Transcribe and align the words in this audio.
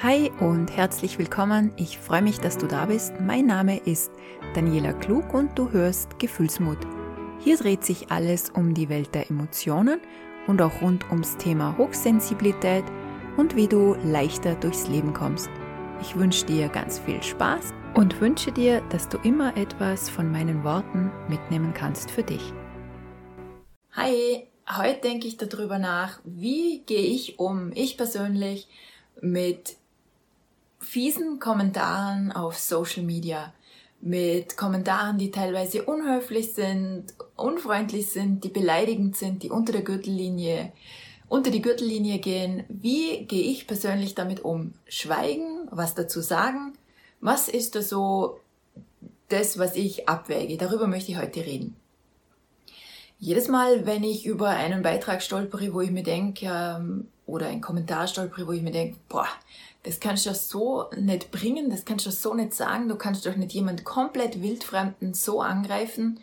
Hi 0.00 0.30
und 0.38 0.70
herzlich 0.76 1.18
willkommen. 1.18 1.72
Ich 1.76 1.98
freue 1.98 2.22
mich, 2.22 2.38
dass 2.38 2.56
du 2.56 2.68
da 2.68 2.86
bist. 2.86 3.14
Mein 3.20 3.46
Name 3.46 3.78
ist 3.78 4.12
Daniela 4.54 4.92
Klug 4.92 5.34
und 5.34 5.58
du 5.58 5.72
hörst 5.72 6.20
Gefühlsmut. 6.20 6.78
Hier 7.40 7.56
dreht 7.56 7.84
sich 7.84 8.08
alles 8.08 8.48
um 8.50 8.74
die 8.74 8.88
Welt 8.88 9.12
der 9.12 9.28
Emotionen 9.28 10.00
und 10.46 10.62
auch 10.62 10.82
rund 10.82 11.10
ums 11.10 11.36
Thema 11.36 11.76
Hochsensibilität 11.78 12.84
und 13.36 13.56
wie 13.56 13.66
du 13.66 13.96
leichter 14.04 14.54
durchs 14.54 14.86
Leben 14.86 15.12
kommst. 15.12 15.50
Ich 16.00 16.14
wünsche 16.14 16.46
dir 16.46 16.68
ganz 16.68 17.00
viel 17.00 17.20
Spaß 17.20 17.74
und 17.94 18.20
wünsche 18.20 18.52
dir, 18.52 18.82
dass 18.90 19.08
du 19.08 19.18
immer 19.24 19.56
etwas 19.56 20.08
von 20.08 20.30
meinen 20.30 20.62
Worten 20.62 21.10
mitnehmen 21.28 21.74
kannst 21.74 22.12
für 22.12 22.22
dich. 22.22 22.52
Hi, 23.94 24.46
heute 24.76 25.00
denke 25.00 25.26
ich 25.26 25.38
darüber 25.38 25.80
nach, 25.80 26.20
wie 26.22 26.84
gehe 26.86 27.02
ich 27.02 27.40
um, 27.40 27.72
ich 27.74 27.96
persönlich, 27.96 28.68
mit 29.20 29.77
fiesen 30.78 31.38
Kommentaren 31.38 32.32
auf 32.32 32.58
Social 32.58 33.02
Media, 33.02 33.52
mit 34.00 34.56
Kommentaren, 34.56 35.18
die 35.18 35.30
teilweise 35.30 35.82
unhöflich 35.82 36.54
sind, 36.54 37.06
unfreundlich 37.36 38.10
sind, 38.10 38.44
die 38.44 38.48
beleidigend 38.48 39.16
sind, 39.16 39.42
die 39.42 39.50
unter 39.50 39.72
der 39.72 39.82
Gürtellinie, 39.82 40.72
unter 41.28 41.50
die 41.50 41.62
Gürtellinie 41.62 42.18
gehen. 42.18 42.64
Wie 42.68 43.24
gehe 43.24 43.50
ich 43.50 43.66
persönlich 43.66 44.14
damit 44.14 44.44
um? 44.44 44.72
Schweigen, 44.86 45.68
was 45.70 45.94
dazu 45.94 46.20
sagen? 46.20 46.74
Was 47.20 47.48
ist 47.48 47.74
da 47.74 47.82
so 47.82 48.38
das, 49.28 49.58
was 49.58 49.74
ich 49.74 50.08
abwäge? 50.08 50.56
Darüber 50.56 50.86
möchte 50.86 51.10
ich 51.10 51.18
heute 51.18 51.44
reden. 51.44 51.74
Jedes 53.20 53.48
Mal, 53.48 53.84
wenn 53.84 54.04
ich 54.04 54.26
über 54.26 54.50
einen 54.50 54.82
Beitrag 54.82 55.22
stolpere, 55.22 55.74
wo 55.74 55.80
ich 55.80 55.90
mir 55.90 56.04
denke, 56.04 56.46
ähm, 56.46 57.08
oder 57.26 57.48
einen 57.48 57.60
Kommentar 57.60 58.06
stolpere, 58.06 58.46
wo 58.46 58.52
ich 58.52 58.62
mir 58.62 58.70
denke, 58.70 58.96
boah, 59.08 59.26
das 59.82 60.00
kannst 60.00 60.26
du 60.26 60.34
so 60.34 60.86
nicht 60.96 61.30
bringen, 61.30 61.68
das 61.68 61.84
kannst 61.84 62.06
du 62.06 62.10
so 62.10 62.34
nicht 62.34 62.54
sagen, 62.54 62.88
du 62.88 62.96
kannst 62.96 63.26
doch 63.26 63.36
nicht 63.36 63.52
jemand 63.52 63.84
komplett 63.84 64.40
wildfremden 64.40 65.14
so 65.14 65.40
angreifen, 65.40 66.20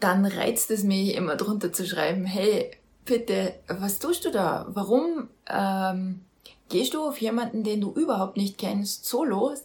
dann 0.00 0.24
reizt 0.24 0.70
es 0.72 0.82
mich 0.82 1.14
immer 1.14 1.36
drunter 1.36 1.72
zu 1.72 1.86
schreiben, 1.86 2.24
hey, 2.24 2.72
bitte, 3.04 3.54
was 3.68 4.00
tust 4.00 4.24
du 4.24 4.30
da? 4.30 4.66
Warum 4.68 5.28
ähm, 5.48 6.20
gehst 6.68 6.94
du 6.94 7.02
auf 7.06 7.20
jemanden, 7.20 7.62
den 7.62 7.80
du 7.80 7.92
überhaupt 7.92 8.36
nicht 8.36 8.58
kennst, 8.58 9.06
so 9.06 9.24
los? 9.24 9.64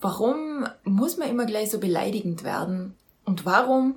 Warum 0.00 0.66
muss 0.84 1.16
man 1.16 1.28
immer 1.28 1.46
gleich 1.46 1.70
so 1.70 1.78
beleidigend 1.78 2.42
werden? 2.42 2.94
Und 3.24 3.46
warum 3.46 3.96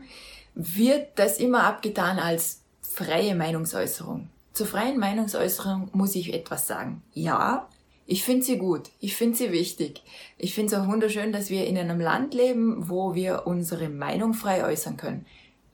wird 0.56 1.08
das 1.16 1.38
immer 1.38 1.64
abgetan 1.64 2.20
als 2.20 2.62
freie 2.82 3.36
Meinungsäußerung? 3.36 4.30
Zur 4.54 4.68
freien 4.68 5.00
Meinungsäußerung 5.00 5.90
muss 5.94 6.16
ich 6.16 6.34
etwas 6.34 6.68
sagen. 6.68 7.02
Ja, 7.14 7.70
ich 8.06 8.24
finde 8.24 8.46
sie 8.46 8.58
gut. 8.58 8.90
Ich 9.00 9.16
finde 9.16 9.38
sie 9.38 9.52
wichtig. 9.54 10.04
Ich 10.38 10.54
finde 10.54 10.76
es 10.76 10.82
auch 10.82 10.88
wunderschön, 10.88 11.32
dass 11.32 11.50
wir 11.50 11.66
in 11.68 11.78
einem 11.78 12.02
Land 12.02 12.34
leben, 12.34 12.90
wo 12.90 13.16
wir 13.16 13.44
unsere 13.46 13.88
Meinung 13.88 14.34
frei 14.34 14.66
äußern 14.66 14.98
können. 14.98 15.26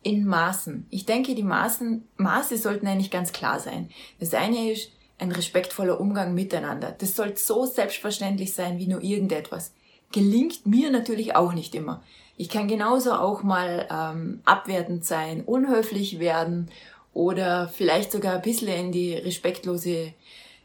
In 0.03 0.25
Maßen. 0.25 0.85
Ich 0.91 1.05
denke, 1.05 1.33
die 1.33 1.43
Maßen, 1.43 2.07
Maße 2.17 2.57
sollten 2.57 2.85
eigentlich 2.85 3.09
ganz 3.09 3.31
klar 3.31 3.59
sein. 3.59 3.89
Das 4.19 4.35
eine 4.35 4.71
ist 4.71 4.91
ein 5.17 5.31
respektvoller 5.31 5.99
Umgang 5.99 6.35
miteinander. 6.35 6.95
Das 6.95 7.15
soll 7.15 7.35
so 7.35 7.65
selbstverständlich 7.65 8.53
sein 8.53 8.77
wie 8.77 8.87
nur 8.87 9.01
irgendetwas. 9.01 9.71
Gelingt 10.11 10.67
mir 10.67 10.91
natürlich 10.91 11.35
auch 11.35 11.53
nicht 11.53 11.73
immer. 11.73 12.03
Ich 12.37 12.49
kann 12.49 12.67
genauso 12.67 13.13
auch 13.13 13.41
mal 13.41 13.87
ähm, 13.91 14.41
abwertend 14.45 15.03
sein, 15.03 15.43
unhöflich 15.43 16.19
werden 16.19 16.69
oder 17.13 17.67
vielleicht 17.67 18.11
sogar 18.11 18.35
ein 18.35 18.41
bisschen 18.43 18.67
in 18.67 18.91
die 18.91 19.15
respektlose 19.15 20.13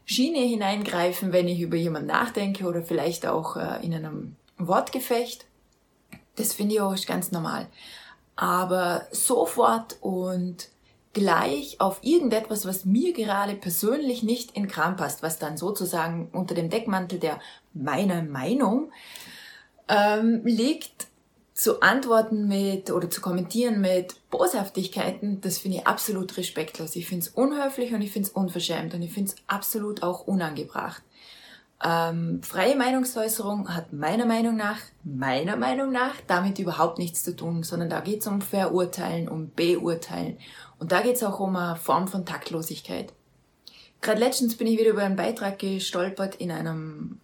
Schiene 0.05 0.39
hineingreifen, 0.39 1.33
wenn 1.33 1.47
ich 1.47 1.61
über 1.61 1.75
jemanden 1.75 2.09
nachdenke 2.09 2.65
oder 2.65 2.83
vielleicht 2.83 3.25
auch 3.25 3.57
äh, 3.57 3.83
in 3.83 3.93
einem 3.93 4.35
Wortgefecht. 4.59 5.45
Das 6.35 6.53
finde 6.53 6.75
ich 6.75 6.81
auch 6.81 6.95
ganz 7.07 7.31
normal. 7.31 7.67
Aber 8.35 9.07
sofort 9.11 9.97
und 10.01 10.69
gleich 11.13 11.79
auf 11.79 11.99
irgendetwas, 12.01 12.67
was 12.67 12.85
mir 12.85 13.13
gerade 13.13 13.55
persönlich 13.55 14.23
nicht 14.23 14.55
in 14.57 14.67
Kram 14.67 14.95
passt, 14.95 15.23
was 15.23 15.39
dann 15.39 15.57
sozusagen 15.57 16.29
unter 16.33 16.55
dem 16.55 16.69
Deckmantel 16.69 17.19
der 17.19 17.39
meiner 17.73 18.23
Meinung 18.23 18.91
ähm, 19.87 20.41
liegt, 20.43 21.07
zu 21.53 21.81
antworten 21.81 22.47
mit 22.47 22.89
oder 22.91 23.09
zu 23.09 23.21
kommentieren 23.21 23.79
mit 23.79 24.15
Boshaftigkeiten, 24.31 25.39
das 25.41 25.59
finde 25.59 25.77
ich 25.77 25.87
absolut 25.87 26.35
respektlos. 26.37 26.95
Ich 26.95 27.07
finde 27.07 27.25
es 27.25 27.29
unhöflich 27.29 27.93
und 27.93 28.01
ich 28.01 28.11
finde 28.11 28.29
es 28.29 28.33
unverschämt 28.33 28.93
und 28.93 29.03
ich 29.03 29.13
finde 29.13 29.31
es 29.31 29.35
absolut 29.47 30.01
auch 30.01 30.25
unangebracht. 30.27 31.03
Ähm, 31.85 32.41
freie 32.41 32.75
Meinungsäußerung 32.75 33.75
hat 33.75 33.91
meiner 33.91 34.25
Meinung 34.25 34.55
nach, 34.55 34.79
meiner 35.03 35.57
Meinung 35.57 35.91
nach, 35.91 36.15
damit 36.27 36.57
überhaupt 36.57 36.97
nichts 36.97 37.23
zu 37.23 37.35
tun, 37.35 37.63
sondern 37.63 37.89
da 37.89 37.99
geht 37.99 38.21
es 38.21 38.27
um 38.27 38.41
Verurteilen, 38.41 39.27
um 39.27 39.51
Beurteilen. 39.51 40.37
Und 40.79 40.91
da 40.91 41.01
geht 41.01 41.17
es 41.17 41.23
auch 41.23 41.39
um 41.39 41.55
eine 41.55 41.75
Form 41.75 42.07
von 42.07 42.25
Taktlosigkeit. 42.25 43.13
Gerade 44.01 44.19
letztens 44.19 44.55
bin 44.55 44.67
ich 44.67 44.79
wieder 44.79 44.91
über 44.91 45.03
einen 45.03 45.17
Beitrag 45.17 45.59
gestolpert 45.59 46.35
in 46.35 46.51
einem 46.51 47.19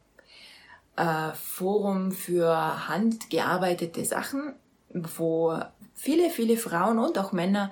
äh, 1.00 1.34
Forum 1.34 2.12
für 2.12 2.88
handgearbeitete 2.90 4.04
Sachen, 4.04 4.54
wo 4.94 5.58
viele, 5.96 6.30
viele 6.30 6.58
Frauen 6.58 7.00
und 7.00 7.18
auch 7.18 7.32
Männer 7.32 7.72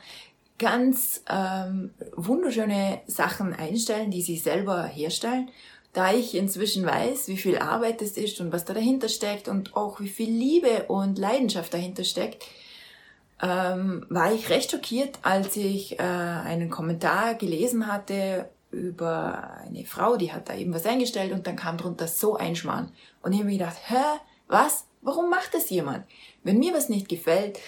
ganz 0.58 1.24
ähm, 1.30 1.92
wunderschöne 2.16 3.02
Sachen 3.06 3.54
einstellen, 3.54 4.12
die 4.12 4.22
sie 4.22 4.38
selber 4.38 4.84
herstellen. 4.84 5.50
Da 5.94 6.14
ich 6.14 6.36
inzwischen 6.36 6.86
weiß, 6.86 7.28
wie 7.28 7.38
viel 7.38 7.58
Arbeit 7.58 8.02
es 8.02 8.18
ist 8.18 8.40
und 8.40 8.52
was 8.52 8.66
da 8.66 8.74
dahinter 8.74 9.10
steckt 9.10 9.48
und 9.48 9.76
auch 9.76 10.00
wie 10.00 10.10
viel 10.10 10.30
Liebe 10.30 10.84
und 10.88 11.18
Leidenschaft 11.18 11.74
dahinter 11.74 12.04
steckt, 12.04 12.46
ähm, 13.42 14.06
war 14.10 14.34
ich 14.34 14.50
recht 14.50 14.72
schockiert, 14.72 15.20
als 15.22 15.56
ich 15.58 16.00
äh, 16.00 16.04
einen 16.04 16.70
Kommentar 16.70 17.36
gelesen 17.36 17.88
hatte 17.88 18.50
über 18.72 19.52
eine 19.66 19.86
Frau, 19.86 20.18
die 20.18 20.34
hat 20.34 20.50
da 20.50 20.56
eben 20.56 20.74
was 20.74 20.86
eingestellt 20.86 21.32
und 21.32 21.48
dann 21.48 21.56
kam 21.56 21.78
drunter 21.78 22.08
so 22.08 22.36
ein 22.36 22.56
Schmarrn. 22.56 22.92
Und 23.22 23.34
ich 23.34 23.40
habe 23.40 23.50
mir 23.50 23.58
gedacht, 23.58 23.78
hä, 23.88 24.20
was? 24.48 24.86
Warum 25.02 25.30
macht 25.30 25.54
das 25.54 25.70
jemand? 25.70 26.06
Wenn 26.44 26.60
mir 26.60 26.74
was 26.74 26.90
nicht 26.90 27.08
gefällt, 27.08 27.60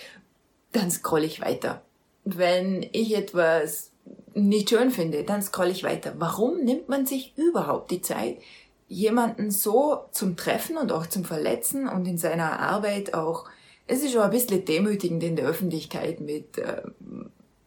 dann 0.72 0.92
scroll 0.92 1.24
ich 1.24 1.42
weiter. 1.42 1.82
Wenn 2.26 2.86
ich 2.92 3.16
etwas 3.16 3.92
nicht 4.34 4.70
schön 4.70 4.92
finde, 4.92 5.24
dann 5.24 5.42
scroll 5.42 5.70
ich 5.70 5.84
weiter. 5.84 6.14
Warum 6.18 6.64
nimmt 6.64 6.90
man 6.90 7.06
sich 7.06 7.34
überhaupt 7.38 7.92
die 7.92 8.02
Zeit, 8.02 8.40
jemanden 8.88 9.52
so 9.52 10.06
zum 10.12 10.36
Treffen 10.36 10.78
und 10.78 10.92
auch 10.92 11.06
zum 11.06 11.24
Verletzen 11.24 11.88
und 11.88 12.08
in 12.08 12.18
seiner 12.18 12.60
Arbeit 12.60 13.14
auch, 13.14 13.46
es 13.88 14.04
ist 14.04 14.14
schon 14.14 14.22
ein 14.22 14.32
bisschen 14.32 14.66
demütigend 14.66 15.24
in 15.24 15.36
der 15.36 15.46
Öffentlichkeit 15.46 16.20
mit 16.20 16.58
äh, 16.58 16.82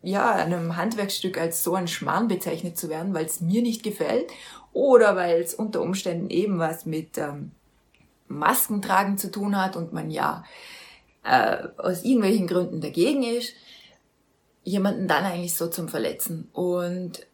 ja, 0.02 0.32
einem 0.32 0.76
Handwerksstück 0.76 1.38
als 1.38 1.62
so 1.62 1.74
ein 1.74 1.88
Schmarrn 1.88 2.28
bezeichnet 2.28 2.76
zu 2.76 2.88
werden, 2.88 3.14
weil 3.14 3.26
es 3.26 3.40
mir 3.40 3.62
nicht 3.62 3.82
gefällt 3.82 4.30
oder 4.72 5.16
weil 5.16 5.40
es 5.40 5.54
unter 5.54 5.80
Umständen 5.80 6.30
eben 6.30 6.58
was 6.58 6.86
mit 6.86 7.18
ähm, 7.18 7.52
Maskentragen 8.28 9.18
zu 9.18 9.30
tun 9.30 9.56
hat 9.56 9.76
und 9.76 9.92
man 9.92 10.10
ja 10.10 10.44
äh, 11.24 11.68
aus 11.76 12.04
irgendwelchen 12.04 12.46
Gründen 12.46 12.80
dagegen 12.80 13.22
ist, 13.22 13.54
jemanden 14.64 15.08
dann 15.08 15.24
eigentlich 15.24 15.54
so 15.54 15.68
zum 15.68 15.88
Verletzen. 15.88 16.48
Und 16.52 17.26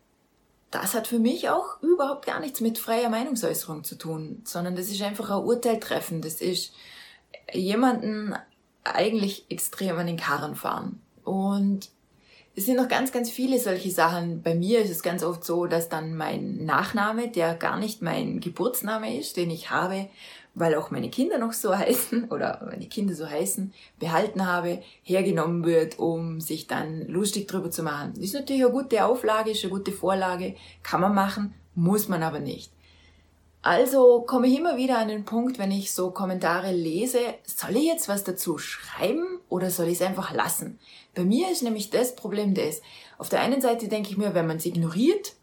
das 0.71 0.95
hat 0.95 1.07
für 1.07 1.19
mich 1.19 1.49
auch 1.49 1.81
überhaupt 1.83 2.27
gar 2.27 2.41
nichts 2.41 2.61
mit 2.61 2.79
freier 2.79 3.09
Meinungsäußerung 3.09 3.85
zu 3.85 3.97
tun, 3.97 4.43
sondern 4.45 4.77
das 4.77 4.89
ist 4.89 5.03
einfach 5.03 5.31
ein 5.31 5.45
Urteil 5.45 5.81
treffen. 5.81 6.21
Das 6.21 6.41
ist 6.41 6.75
jemanden 7.53 8.35
eigentlich 8.85 9.47
extrem 9.51 9.97
an 9.99 10.07
den 10.07 10.17
Karren 10.17 10.55
fahren. 10.55 11.01
Und 11.25 11.91
es 12.59 12.67
sind 12.67 12.77
noch 12.77 12.89
ganz, 12.89 13.13
ganz 13.13 13.31
viele 13.31 13.61
solche 13.61 13.93
Sachen. 13.93 14.43
Bei 14.43 14.53
mir 14.57 14.81
ist 14.81 14.91
es 14.91 15.05
ganz 15.05 15.23
oft 15.23 15.45
so, 15.45 15.67
dass 15.67 15.89
dann 15.89 16.17
mein 16.17 16.65
Nachname, 16.65 17.29
der 17.29 17.55
gar 17.55 17.79
nicht 17.79 18.03
mein 18.03 18.41
Geburtsname 18.41 19.17
ist, 19.17 19.37
den 19.37 19.49
ich 19.49 19.71
habe, 19.71 20.09
weil 20.55 20.75
auch 20.75 20.91
meine 20.91 21.09
Kinder 21.09 21.39
noch 21.39 21.53
so 21.53 21.79
heißen 21.79 22.25
oder 22.31 22.67
meine 22.69 22.87
Kinder 22.87 23.15
so 23.15 23.31
heißen, 23.31 23.73
behalten 24.01 24.45
habe, 24.45 24.83
hergenommen 25.05 25.65
wird, 25.65 26.01
um 26.01 26.41
sich 26.41 26.67
dann 26.67 27.07
lustig 27.07 27.47
drüber 27.47 27.71
zu 27.71 27.85
machen. 27.85 28.15
Ist 28.21 28.35
natürlich 28.35 28.65
eine 28.65 28.73
gute 28.73 29.05
Auflage, 29.05 29.53
ist 29.53 29.63
eine 29.63 29.73
gute 29.73 29.93
Vorlage, 29.93 30.57
kann 30.83 31.01
man 31.01 31.15
machen, 31.15 31.55
muss 31.77 32.09
man 32.09 32.25
aber 32.25 32.41
nicht. 32.41 32.73
Also 33.69 34.23
komme 34.23 34.47
ich 34.47 34.59
immer 34.59 34.79
wieder 34.79 34.97
an 34.97 35.09
den 35.09 35.27
Punkt, 35.27 35.59
wenn 35.59 35.71
ich 35.71 35.93
so 35.93 36.11
Kommentare 36.11 36.73
lese, 36.73 37.19
soll 37.45 37.77
ich 37.77 37.85
jetzt 37.85 38.09
was 38.09 38.25
dazu 38.25 38.57
schreiben 38.57 39.27
oder 39.51 39.69
soll 39.69 39.89
ich 39.89 40.01
es 40.01 40.07
einfach 40.07 40.33
lassen? 40.33 40.79
Bei 41.15 41.23
mir 41.23 41.51
ist 41.51 41.63
nämlich 41.63 41.91
das 41.91 42.17
Problem 42.17 42.55
das. 42.55 42.81
Auf 43.19 43.29
der 43.29 43.43
einen 43.43 43.61
Seite 43.61 43.89
denke 43.89 44.09
ich 44.09 44.17
mir, 44.17 44.33
wenn 44.33 44.47
man 44.47 44.57
es 44.57 44.65
ignoriert, 44.65 45.35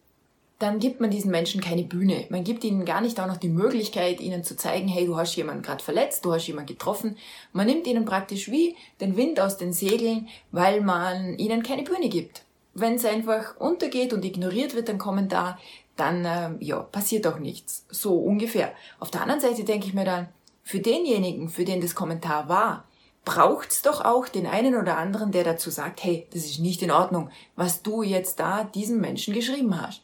dann 0.57 0.79
gibt 0.79 1.01
man 1.01 1.11
diesen 1.11 1.29
Menschen 1.29 1.61
keine 1.61 1.83
Bühne. 1.83 2.25
Man 2.29 2.43
gibt 2.43 2.63
ihnen 2.63 2.83
gar 2.83 3.01
nicht 3.01 3.19
auch 3.19 3.27
noch 3.27 3.37
die 3.37 3.47
Möglichkeit, 3.47 4.19
ihnen 4.19 4.43
zu 4.43 4.57
zeigen, 4.57 4.87
hey, 4.87 5.05
du 5.05 5.17
hast 5.17 5.35
jemanden 5.35 5.61
gerade 5.61 5.83
verletzt, 5.83 6.25
du 6.25 6.33
hast 6.33 6.47
jemanden 6.47 6.73
getroffen. 6.73 7.17
Man 7.53 7.67
nimmt 7.67 7.85
ihnen 7.85 8.05
praktisch 8.05 8.49
wie 8.49 8.75
den 9.01 9.17
Wind 9.17 9.39
aus 9.39 9.57
den 9.57 9.71
Segeln, 9.71 10.29
weil 10.51 10.81
man 10.81 11.37
ihnen 11.37 11.61
keine 11.61 11.83
Bühne 11.83 12.09
gibt. 12.09 12.44
Wenn 12.75 12.95
es 12.95 13.05
einfach 13.05 13.57
untergeht 13.57 14.13
und 14.13 14.23
ignoriert 14.23 14.75
wird, 14.75 14.89
ein 14.89 14.97
Kommentar, 14.99 15.57
dann 15.95 16.25
äh, 16.25 16.51
ja, 16.59 16.81
passiert 16.81 17.25
auch 17.25 17.39
nichts. 17.39 17.85
So 17.89 18.17
ungefähr. 18.17 18.73
Auf 18.99 19.09
der 19.09 19.21
anderen 19.21 19.41
Seite 19.41 19.63
denke 19.63 19.87
ich 19.87 19.93
mir 19.93 20.05
dann, 20.05 20.27
für 20.61 20.79
denjenigen, 20.79 21.49
für 21.49 21.63
den 21.63 21.79
das 21.79 21.95
Kommentar 21.95 22.49
war, 22.49 22.85
braucht's 23.23 23.81
doch 23.81 24.03
auch 24.03 24.27
den 24.27 24.45
einen 24.45 24.75
oder 24.75 24.97
anderen, 24.97 25.31
der 25.31 25.43
dazu 25.43 25.69
sagt, 25.69 26.03
hey, 26.03 26.27
das 26.33 26.45
ist 26.45 26.59
nicht 26.59 26.81
in 26.83 26.91
Ordnung, 26.91 27.29
was 27.55 27.81
du 27.81 28.03
jetzt 28.03 28.39
da 28.39 28.63
diesem 28.63 28.99
Menschen 28.99 29.33
geschrieben 29.33 29.81
hast. 29.81 30.01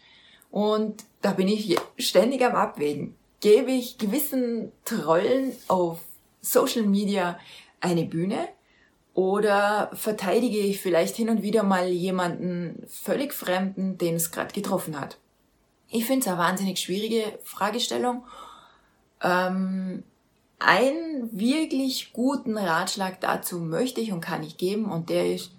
Und 0.49 1.03
da 1.21 1.31
bin 1.31 1.47
ich 1.47 1.77
ständig 1.97 2.43
am 2.43 2.55
Abwägen. 2.55 3.15
Gebe 3.41 3.71
ich 3.71 3.97
gewissen 3.97 4.71
Trollen 4.85 5.53
auf 5.67 5.99
Social 6.41 6.83
Media 6.83 7.39
eine 7.79 8.05
Bühne 8.05 8.47
oder 9.13 9.91
verteidige 9.93 10.59
ich 10.59 10.79
vielleicht 10.79 11.15
hin 11.15 11.29
und 11.29 11.41
wieder 11.41 11.63
mal 11.63 11.89
jemanden 11.89 12.83
völlig 12.87 13.33
Fremden, 13.33 13.97
den 13.97 14.15
es 14.15 14.31
gerade 14.31 14.53
getroffen 14.53 14.99
hat? 14.99 15.17
Ich 15.89 16.05
finde 16.05 16.21
es 16.21 16.27
eine 16.27 16.37
wahnsinnig 16.37 16.79
schwierige 16.79 17.23
Fragestellung. 17.43 18.23
Ähm, 19.21 20.03
einen 20.59 21.29
wirklich 21.37 22.13
guten 22.13 22.57
Ratschlag 22.57 23.19
dazu 23.19 23.59
möchte 23.59 23.99
ich 23.99 24.11
und 24.11 24.21
kann 24.21 24.43
ich 24.43 24.57
geben 24.57 24.85
und 24.85 25.09
der 25.09 25.33
ist 25.33 25.51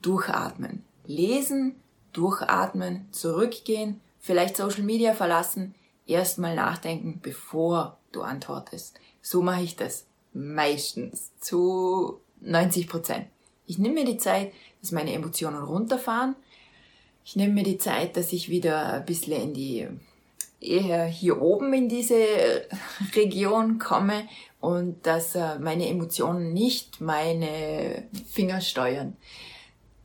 durchatmen. 0.00 0.84
Lesen, 1.06 1.76
durchatmen, 2.12 3.06
zurückgehen, 3.12 4.00
vielleicht 4.20 4.56
Social 4.56 4.82
Media 4.82 5.14
verlassen, 5.14 5.74
erstmal 6.06 6.56
nachdenken, 6.56 7.20
bevor 7.22 7.98
du 8.10 8.22
antwortest. 8.22 8.98
So 9.20 9.42
mache 9.42 9.62
ich 9.62 9.76
das 9.76 10.06
meistens 10.32 11.30
zu 11.38 12.20
90 12.42 12.88
Prozent. 12.88 13.26
Ich 13.66 13.78
nehme 13.78 13.94
mir 13.94 14.04
die 14.04 14.18
Zeit, 14.18 14.52
dass 14.80 14.92
meine 14.92 15.12
Emotionen 15.12 15.62
runterfahren. 15.62 16.34
Ich 17.24 17.36
nehme 17.36 17.54
mir 17.54 17.62
die 17.62 17.78
Zeit, 17.78 18.16
dass 18.16 18.32
ich 18.32 18.48
wieder 18.48 18.94
ein 18.94 19.04
bisschen 19.04 19.40
in 19.40 19.54
die 19.54 19.88
eher 20.60 21.06
hier 21.06 21.40
oben 21.40 21.72
in 21.72 21.88
diese 21.88 22.14
Region 23.16 23.78
komme 23.78 24.28
und 24.60 25.06
dass 25.06 25.34
äh, 25.34 25.58
meine 25.58 25.88
Emotionen 25.88 26.52
nicht 26.52 27.00
meine 27.00 28.04
Finger 28.30 28.60
steuern. 28.60 29.16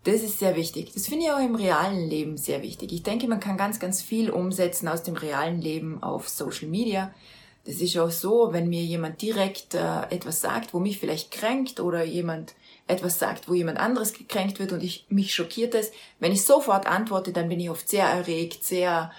Das 0.03 0.21
ist 0.21 0.39
sehr 0.39 0.55
wichtig. 0.55 0.93
Das 0.93 1.07
finde 1.07 1.25
ich 1.25 1.31
auch 1.31 1.39
im 1.39 1.55
realen 1.55 2.09
Leben 2.09 2.37
sehr 2.37 2.61
wichtig. 2.61 2.93
Ich 2.93 3.03
denke, 3.03 3.27
man 3.27 3.41
kann 3.41 3.57
ganz, 3.57 3.79
ganz 3.79 4.01
viel 4.01 4.29
umsetzen 4.29 4.87
aus 4.87 5.03
dem 5.03 5.15
realen 5.15 5.61
Leben 5.61 6.01
auf 6.01 6.29
Social 6.29 6.69
Media. 6.69 7.13
Das 7.67 7.81
ist 7.81 7.97
auch 7.97 8.09
so, 8.09 8.53
wenn 8.53 8.69
mir 8.69 8.81
jemand 8.81 9.21
direkt 9.21 9.73
äh, 9.73 10.03
etwas 10.09 10.39
sagt, 10.39 10.73
wo 10.73 10.79
mich 10.79 10.99
vielleicht 10.99 11.31
kränkt 11.31 11.81
oder 11.81 12.01
jemand 12.05 12.55
etwas 12.87 13.19
sagt, 13.19 13.49
wo 13.49 13.53
jemand 13.53 13.77
anderes 13.77 14.13
gekränkt 14.13 14.59
wird 14.59 14.71
und 14.71 14.81
ich 14.81 15.05
mich 15.09 15.35
schockiert 15.35 15.75
es, 15.75 15.91
wenn 16.19 16.31
ich 16.31 16.45
sofort 16.45 16.87
antworte, 16.87 17.33
dann 17.33 17.49
bin 17.49 17.59
ich 17.59 17.69
oft 17.69 17.89
sehr 17.89 18.05
erregt, 18.05 18.63
sehr 18.63 19.11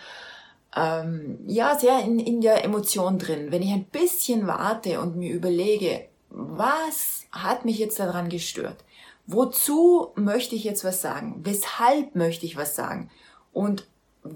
ähm, 0.74 1.40
ja 1.46 1.78
sehr 1.78 2.00
in, 2.00 2.18
in 2.18 2.40
der 2.40 2.64
Emotion 2.64 3.18
drin. 3.18 3.52
Wenn 3.52 3.60
ich 3.60 3.70
ein 3.70 3.84
bisschen 3.84 4.46
warte 4.46 4.98
und 5.00 5.16
mir 5.16 5.34
überlege, 5.34 6.08
was 6.30 7.26
hat 7.30 7.66
mich 7.66 7.78
jetzt 7.78 8.00
daran 8.00 8.30
gestört? 8.30 8.82
Wozu 9.26 10.12
möchte 10.14 10.54
ich 10.54 10.64
jetzt 10.64 10.84
was 10.84 11.02
sagen? 11.02 11.40
Weshalb 11.44 12.14
möchte 12.14 12.46
ich 12.46 12.56
was 12.56 12.74
sagen? 12.74 13.10
Und 13.52 13.86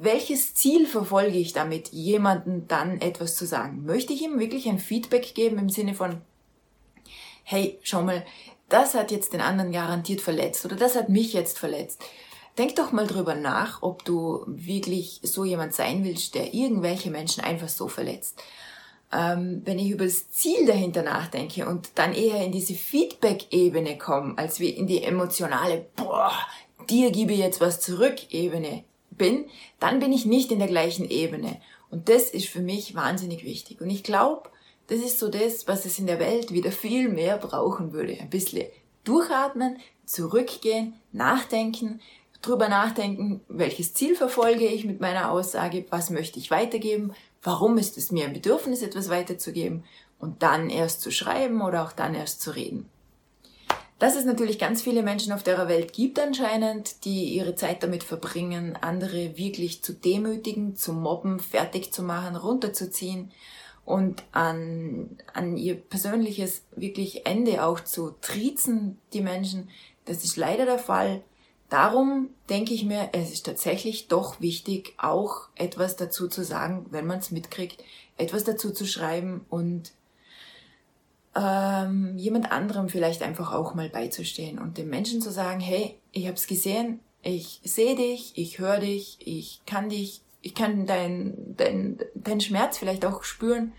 welches 0.01 0.55
Ziel 0.55 0.87
verfolge 0.87 1.39
ich 1.39 1.53
damit, 1.53 1.89
jemanden 1.89 2.67
dann 2.69 3.01
etwas 3.01 3.37
zu 3.37 3.47
sagen? 3.47 3.85
Möchte 3.85 4.13
ich 4.13 4.23
ihm 4.23 4.39
wirklich 4.39 4.69
ein 4.69 4.79
Feedback 4.79 5.35
geben 5.35 5.59
im 5.59 5.69
Sinne 5.69 5.95
von, 5.95 6.21
hey, 7.45 7.79
schau 7.83 8.03
mal, 8.03 8.25
das 8.69 8.95
hat 8.95 9.11
jetzt 9.11 9.33
den 9.33 9.41
anderen 9.41 9.73
garantiert 9.73 10.21
verletzt 10.21 10.65
oder 10.65 10.77
das 10.77 10.97
hat 10.97 11.09
mich 11.09 11.33
jetzt 11.33 11.59
verletzt. 11.59 12.03
Denk 12.59 12.77
doch 12.77 12.93
mal 12.93 13.07
drüber 13.07 13.35
nach, 13.35 13.83
ob 13.83 14.05
du 14.05 14.45
wirklich 14.47 15.21
so 15.23 15.45
jemand 15.45 15.75
sein 15.75 16.05
willst, 16.05 16.35
der 16.35 16.55
irgendwelche 16.55 17.11
Menschen 17.11 17.43
einfach 17.43 17.69
so 17.69 17.89
verletzt. 17.89 18.43
Ähm, 19.11 19.63
wenn 19.65 19.79
ich 19.79 19.91
über 19.91 20.05
das 20.05 20.31
Ziel 20.31 20.67
dahinter 20.67 21.03
nachdenke 21.03 21.67
und 21.67 21.91
dann 21.97 22.15
eher 22.15 22.45
in 22.45 22.53
diese 22.53 22.75
Feedback-Ebene 22.75 23.99
komme, 23.99 24.37
als 24.37 24.61
wie 24.61 24.71
in 24.71 24.87
die 24.87 25.03
emotionale, 25.03 25.87
boah, 25.97 26.33
dir 26.89 27.11
gebe 27.11 27.33
ich 27.33 27.39
jetzt 27.39 27.61
was 27.61 27.81
zurück 27.81 28.33
Ebene 28.33 28.85
bin, 29.17 29.47
dann 29.79 30.01
bin 30.01 30.13
ich 30.13 30.27
nicht 30.27 30.51
in 30.51 30.59
der 30.59 30.69
gleichen 30.69 31.09
Ebene. 31.09 31.61
Und 31.91 32.09
das 32.09 32.31
ist 32.31 32.49
für 32.49 32.61
mich 32.61 32.95
wahnsinnig 32.95 33.45
wichtig. 33.45 33.81
Und 33.81 33.91
ich 33.91 34.03
glaube, 34.03 34.51
das 34.87 35.01
ist 35.01 35.19
so 35.19 35.29
das, 35.29 35.69
was 35.69 35.85
es 35.85 35.99
in 35.99 36.07
der 36.07 36.19
Welt 36.19 36.53
wieder 36.53 36.73
viel 36.73 37.09
mehr 37.09 37.39
brauchen 37.39 37.93
würde. 37.93 38.19
Ein 38.21 38.31
bisschen 38.31 38.67
durchatmen, 39.05 39.79
zurückgehen, 40.05 40.95
nachdenken, 41.13 42.01
drüber 42.41 42.69
nachdenken, 42.69 43.41
welches 43.49 43.95
Ziel 43.95 44.17
verfolge 44.17 44.67
ich 44.67 44.85
mit 44.85 45.01
meiner 45.01 45.31
Aussage, 45.31 45.87
was 45.91 46.11
möchte 46.11 46.39
ich 46.39 46.51
weitergeben, 46.51 47.13
warum 47.43 47.79
ist 47.79 47.97
es 47.97 48.11
mir 48.11 48.25
ein 48.25 48.33
Bedürfnis, 48.33 48.83
etwas 48.83 49.09
weiterzugeben 49.09 49.85
und 50.19 50.43
dann 50.43 50.71
erst 50.71 51.01
zu 51.01 51.11
schreiben 51.11 51.63
oder 51.63 51.85
auch 51.85 51.93
dann 51.93 52.15
erst 52.15 52.43
zu 52.43 52.51
reden. 52.51 52.89
Dass 54.03 54.17
es 54.17 54.25
natürlich 54.25 54.59
ganz 54.59 54.83
viele 54.83 55.05
Menschen 55.05 55.33
auf 55.33 55.45
der 55.45 55.69
Welt 55.69 55.93
gibt 55.93 56.19
anscheinend, 56.19 57.05
die 57.05 57.37
ihre 57.37 57.55
Zeit 57.55 57.85
damit 57.85 58.03
verbringen, 58.03 58.77
andere 58.81 59.39
wirklich 59.39 59.85
zu 59.85 59.93
demütigen, 59.93 60.75
zu 60.75 60.93
mobben, 60.93 61.39
fertig 61.39 61.93
zu 61.93 62.03
machen, 62.03 62.35
runterzuziehen 62.35 63.31
und 63.85 64.25
an, 64.33 65.17
an 65.35 65.57
ihr 65.57 65.77
persönliches 65.77 66.63
wirklich 66.75 67.27
Ende 67.27 67.65
auch 67.65 67.79
zu 67.79 68.17
triezen, 68.21 68.99
die 69.13 69.21
Menschen. 69.21 69.69
Das 70.05 70.25
ist 70.25 70.37
leider 70.37 70.65
der 70.65 70.81
Fall. 70.81 71.23
Darum 71.69 72.31
denke 72.51 72.75
ich 72.75 72.85
mir, 72.85 73.11
es 73.13 73.33
ist 73.33 73.47
tatsächlich 73.47 74.09
doch 74.09 74.41
wichtig, 74.41 74.95
auch 74.99 75.47
etwas 75.55 75.95
dazu 75.95 76.27
zu 76.27 76.43
sagen, 76.43 76.87
wenn 76.91 77.07
man 77.07 77.21
es 77.21 77.31
mitkriegt, 77.31 77.85
etwas 78.17 78.43
dazu 78.43 78.73
zu 78.73 78.85
schreiben 78.85 79.47
und 79.49 79.93
ähm, 81.35 82.17
jemand 82.17 82.53
anderem 82.53 82.89
vielleicht 82.89 83.23
einfach 83.23 83.53
auch 83.53 83.75
mal 83.75 83.89
beizustehen 83.89 84.59
und 84.59 84.79
dem 84.79 84.89
Menschen 84.89 85.21
zu 85.21 85.31
sagen, 85.31 85.61
hey, 85.61 85.99
ich 86.13 86.27
habe 86.27 86.37
es 86.37 86.47
gesehen, 86.47 87.01
ich 87.23 87.61
sehe 87.65 87.97
dich, 87.97 88.33
ich 88.37 88.59
höre 88.59 88.81
dich, 88.81 89.19
ich 89.21 89.63
kann 89.67 89.89
dich, 89.89 90.23
ich 90.43 90.55
kann 90.55 90.87
dein, 90.87 91.55
dein, 91.57 91.99
dein 92.15 92.41
Schmerz 92.41 92.79
vielleicht 92.79 93.05
auch 93.05 93.25
spüren 93.25 93.73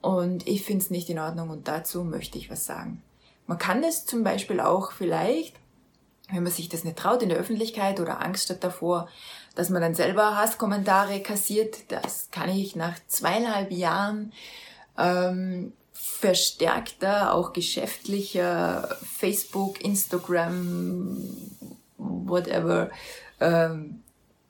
und 0.00 0.46
ich 0.48 0.62
finde 0.62 0.82
es 0.82 0.90
nicht 0.90 1.08
in 1.10 1.18
Ordnung 1.18 1.50
und 1.50 1.68
dazu 1.68 2.02
möchte 2.02 2.38
ich 2.38 2.50
was 2.50 2.66
sagen. 2.66 3.02
Man 3.46 3.58
kann 3.58 3.84
es 3.84 4.06
zum 4.06 4.24
Beispiel 4.24 4.60
auch 4.60 4.92
vielleicht 4.92 5.56
wenn 6.32 6.42
man 6.42 6.52
sich 6.52 6.68
das 6.68 6.84
nicht 6.84 6.96
traut 6.96 7.22
in 7.22 7.28
der 7.28 7.38
Öffentlichkeit 7.38 8.00
oder 8.00 8.22
Angst 8.22 8.50
hat 8.50 8.64
davor, 8.64 9.08
dass 9.54 9.70
man 9.70 9.82
dann 9.82 9.94
selber 9.94 10.36
Hasskommentare 10.36 11.20
kassiert, 11.20 11.90
das 11.92 12.30
kann 12.30 12.48
ich 12.48 12.74
nach 12.74 12.94
zweieinhalb 13.06 13.70
Jahren 13.70 14.32
ähm, 14.98 15.72
verstärkter, 16.04 17.32
auch 17.32 17.52
geschäftlicher 17.52 18.96
Facebook, 19.04 19.80
Instagram, 19.84 21.16
whatever, 21.96 22.90
ähm, 23.40 24.02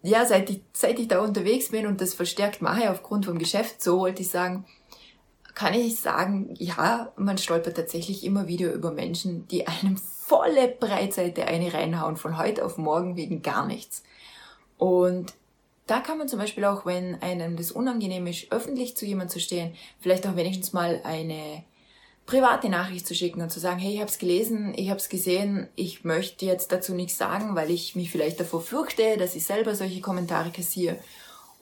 ja, 0.02 0.25
seit 0.25 0.49
ich, 0.49 0.62
seit 0.73 0.99
ich 0.99 1.09
da 1.09 1.21
unterwegs 1.21 1.68
bin 1.68 1.87
und 1.87 2.00
das 2.00 2.14
verstärkt 2.14 2.62
mache 2.62 2.90
aufgrund 2.90 3.26
vom 3.26 3.38
Geschäft, 3.38 3.82
so 3.82 4.00
wollte 4.00 4.23
ich 4.23 4.30
sagen, 4.30 4.64
kann 5.54 5.75
ich 5.75 6.00
sagen, 6.00 6.54
ja, 6.59 7.12
man 7.16 7.37
stolpert 7.37 7.76
tatsächlich 7.76 8.25
immer 8.25 8.49
wieder 8.49 8.73
über 8.73 8.90
Menschen, 8.90 9.47
die 9.49 9.66
einem 9.66 9.99
volle 9.99 10.68
Breitseite 10.68 11.47
eine 11.47 11.75
reinhauen 11.75 12.16
von 12.16 12.38
heute 12.38 12.64
auf 12.64 12.78
morgen 12.78 13.16
wegen 13.16 13.42
gar 13.42 13.66
nichts. 13.66 14.02
Und 14.78 15.35
da 15.87 16.01
kann 16.01 16.19
man 16.19 16.29
zum 16.29 16.39
Beispiel 16.39 16.65
auch, 16.65 16.87
wenn 16.87 17.21
einem 17.23 17.57
das 17.57 17.73
unangenehm 17.73 18.27
ist, 18.27 18.51
öffentlich 18.53 18.97
zu 18.97 19.05
jemandem 19.05 19.33
zu 19.33 19.41
stehen, 19.41 19.75
vielleicht 20.01 20.27
auch 20.27 20.37
wenigstens 20.37 20.73
mal 20.73 21.01
eine 21.05 21.65
private 22.25 22.69
Nachricht 22.69 23.07
zu 23.07 23.15
schicken 23.15 23.43
und 23.43 23.51
zu 23.51 23.59
sagen, 23.59 23.81
hey, 23.81 23.95
ich 23.95 24.01
habe 24.01 24.09
es 24.09 24.19
gelesen, 24.19 24.73
ich 24.77 24.91
habe 24.91 25.01
es 25.01 25.09
gesehen, 25.09 25.69
ich 25.75 26.05
möchte 26.05 26.47
jetzt 26.47 26.71
dazu 26.71 26.95
nichts 26.95 27.19
sagen, 27.19 27.57
weil 27.57 27.71
ich 27.71 27.97
mich 27.97 28.11
vielleicht 28.11 28.39
davor 28.39 28.61
fürchte, 28.61 29.17
dass 29.17 29.35
ich 29.35 29.45
selber 29.45 29.75
solche 29.75 30.01
Kommentare 30.01 30.51
kassiere 30.51 30.99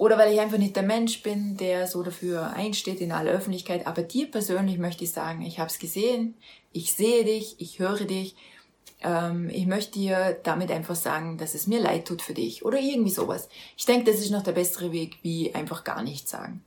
oder 0.01 0.17
weil 0.17 0.33
ich 0.33 0.41
einfach 0.41 0.57
nicht 0.57 0.77
der 0.77 0.83
Mensch 0.83 1.23
bin, 1.23 1.59
der 1.59 1.87
so 1.87 2.03
dafür 2.03 2.55
einsteht 2.55 3.03
in 3.03 3.13
aller 3.13 3.33
Öffentlichkeit. 3.33 3.87
Aber 3.87 4.01
dir 4.01 4.31
persönlich 4.31 4.79
möchte 4.79 5.05
ich 5.05 5.13
sagen, 5.13 5.43
ich 5.43 5.59
habe 5.59 5.69
es 5.69 5.79
gesehen, 5.79 6.37
ich 6.73 6.95
sehe 6.95 7.23
dich, 7.23 7.57
ich 7.59 7.81
höre 7.81 8.07
dich. 8.07 8.35
Ähm, 9.03 9.51
ich 9.51 9.67
möchte 9.67 9.99
dir 9.99 10.39
damit 10.43 10.71
einfach 10.71 10.95
sagen, 10.97 11.39
dass 11.39 11.55
es 11.55 11.67
mir 11.67 11.81
leid 11.81 12.07
tut 12.07 12.23
für 12.23 12.35
dich 12.35 12.65
oder 12.65 12.79
irgendwie 12.79 13.11
sowas. 13.11 13.49
Ich 13.77 13.87
denke, 13.87 14.11
das 14.11 14.21
ist 14.21 14.31
noch 14.31 14.43
der 14.43 14.53
bessere 14.53 14.93
Weg, 14.93 15.19
wie 15.23 15.55
einfach 15.55 15.85
gar 15.85 16.03
nichts 16.03 16.31
sagen. 16.31 16.63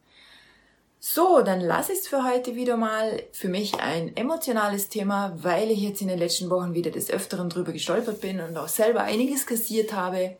So, 1.06 1.42
dann 1.42 1.60
lass 1.60 1.90
es 1.90 2.08
für 2.08 2.24
heute 2.24 2.56
wieder 2.56 2.78
mal 2.78 3.22
für 3.34 3.50
mich 3.50 3.76
ein 3.76 4.16
emotionales 4.16 4.88
Thema, 4.88 5.34
weil 5.44 5.70
ich 5.70 5.82
jetzt 5.82 6.02
in 6.02 6.08
den 6.08 6.18
letzten 6.18 6.50
Wochen 6.50 6.74
wieder 6.74 6.92
des 6.92 7.10
Öfteren 7.12 7.50
drüber 7.50 7.74
gestolpert 7.74 8.22
bin 8.22 8.40
und 8.40 8.56
auch 8.56 8.70
selber 8.70 9.02
einiges 9.04 9.46
kassiert 9.46 9.92
habe. 9.92 10.38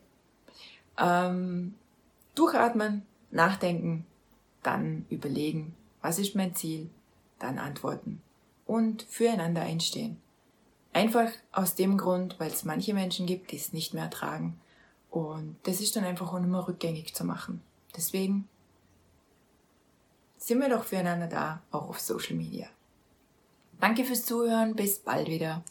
Ähm, 0.98 1.74
Durchatmen, 2.34 3.02
nachdenken, 3.30 4.06
dann 4.62 5.04
überlegen, 5.10 5.74
was 6.00 6.18
ist 6.18 6.34
mein 6.34 6.54
Ziel, 6.54 6.88
dann 7.38 7.58
antworten 7.58 8.22
und 8.64 9.02
füreinander 9.02 9.60
einstehen. 9.60 10.16
Einfach 10.94 11.28
aus 11.50 11.74
dem 11.74 11.98
Grund, 11.98 12.38
weil 12.38 12.52
es 12.52 12.64
manche 12.64 12.94
Menschen 12.94 13.26
gibt, 13.26 13.50
die 13.50 13.56
es 13.56 13.72
nicht 13.72 13.94
mehr 13.94 14.04
ertragen 14.04 14.60
Und 15.10 15.56
das 15.64 15.80
ist 15.80 15.96
dann 15.96 16.04
einfach 16.04 16.32
auch 16.32 16.38
nicht 16.38 16.50
mehr 16.50 16.66
rückgängig 16.66 17.14
zu 17.14 17.24
machen. 17.24 17.62
Deswegen 17.96 18.48
sind 20.38 20.60
wir 20.60 20.68
doch 20.68 20.84
füreinander 20.84 21.26
da, 21.26 21.62
auch 21.72 21.88
auf 21.88 22.00
Social 22.00 22.36
Media. 22.36 22.68
Danke 23.80 24.04
fürs 24.04 24.24
Zuhören, 24.24 24.76
bis 24.76 25.00
bald 25.00 25.28
wieder. 25.28 25.64